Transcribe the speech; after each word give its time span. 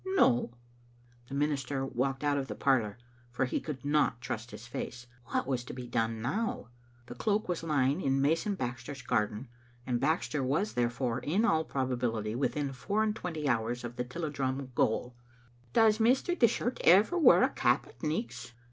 "No." 0.15 0.49
The 1.27 1.35
minister 1.35 1.85
walked 1.85 2.23
out 2.23 2.35
of 2.35 2.47
the 2.47 2.55
parlour, 2.55 2.97
for 3.31 3.45
he 3.45 3.59
could 3.61 3.85
not 3.85 4.19
trust 4.19 4.49
his 4.49 4.65
face. 4.65 5.05
What 5.25 5.45
was 5.45 5.63
to 5.65 5.73
be 5.75 5.85
done 5.85 6.23
now? 6.23 6.69
The 7.05 7.13
cloak 7.13 7.47
was 7.47 7.61
lying 7.61 8.01
in 8.01 8.19
mason 8.19 8.55
Baxter's 8.55 9.03
garden, 9.03 9.47
and 9.85 9.99
Baxter 9.99 10.41
was 10.43 10.73
therefore, 10.73 11.19
in 11.19 11.45
all 11.45 11.63
probability, 11.63 12.33
within 12.33 12.69
f 12.69 12.89
our 12.89 13.03
and 13.03 13.15
twenty 13.15 13.47
hours 13.47 13.83
of 13.83 13.95
the 13.95 14.03
Tilliedrum 14.03 14.71
gaol. 14.73 15.15
"Does 15.71 15.99
Mr. 15.99 16.35
Dishart 16.39 16.79
ever 16.83 17.15
wear 17.15 17.43
a 17.43 17.49
cap 17.49 17.85
at 17.85 17.99
nichts?" 18.01 18.53